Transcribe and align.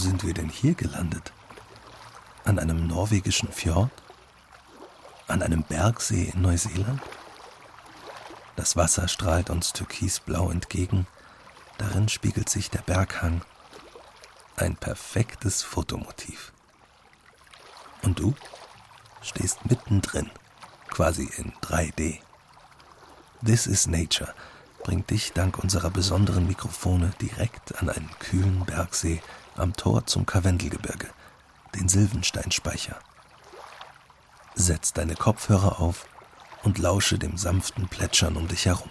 Sind 0.00 0.24
wir 0.24 0.32
denn 0.32 0.48
hier 0.48 0.72
gelandet? 0.72 1.30
An 2.44 2.58
einem 2.58 2.86
norwegischen 2.86 3.52
Fjord? 3.52 3.90
An 5.28 5.42
einem 5.42 5.62
Bergsee 5.62 6.32
in 6.32 6.40
Neuseeland? 6.40 7.02
Das 8.56 8.76
Wasser 8.76 9.08
strahlt 9.08 9.50
uns 9.50 9.74
türkisblau 9.74 10.50
entgegen, 10.50 11.06
darin 11.76 12.08
spiegelt 12.08 12.48
sich 12.48 12.70
der 12.70 12.80
Berghang. 12.80 13.42
Ein 14.56 14.74
perfektes 14.74 15.62
Fotomotiv. 15.62 16.54
Und 18.00 18.20
du 18.20 18.34
stehst 19.20 19.66
mittendrin, 19.66 20.30
quasi 20.88 21.30
in 21.36 21.52
3D. 21.60 22.20
This 23.44 23.66
is 23.66 23.86
Nature 23.86 24.34
bringt 24.82 25.10
dich 25.10 25.34
dank 25.34 25.58
unserer 25.58 25.90
besonderen 25.90 26.46
Mikrofone 26.46 27.12
direkt 27.20 27.78
an 27.82 27.90
einen 27.90 28.10
kühlen 28.18 28.64
Bergsee 28.64 29.20
am 29.56 29.74
Tor 29.74 30.06
zum 30.06 30.26
Karwendelgebirge, 30.26 31.08
den 31.74 31.88
Silvensteinspeicher. 31.88 32.96
Setz 34.54 34.92
deine 34.92 35.14
Kopfhörer 35.14 35.80
auf 35.80 36.06
und 36.62 36.78
lausche 36.78 37.18
dem 37.18 37.36
sanften 37.36 37.88
Plätschern 37.88 38.36
um 38.36 38.48
dich 38.48 38.66
herum. 38.66 38.90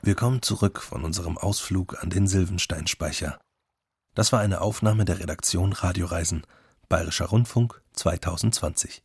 Wir 0.00 0.14
kommen 0.14 0.42
zurück 0.42 0.80
von 0.80 1.04
unserem 1.04 1.36
Ausflug 1.36 2.02
an 2.02 2.10
den 2.10 2.26
Silvensteinspeicher. 2.28 3.38
Das 4.14 4.32
war 4.32 4.40
eine 4.40 4.60
Aufnahme 4.60 5.04
der 5.04 5.18
Redaktion 5.18 5.72
Radioreisen, 5.72 6.46
Bayerischer 6.88 7.26
Rundfunk 7.26 7.82
2020. 7.94 9.02